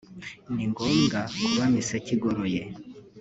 [0.53, 2.61] ni ngombwa kuba miseke igoroye